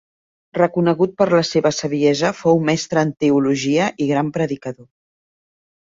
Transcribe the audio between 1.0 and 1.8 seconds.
per la seva